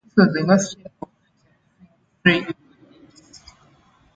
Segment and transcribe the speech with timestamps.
[0.03, 2.53] This was the last one of Tyrfing's three evil
[2.91, 3.55] deeds.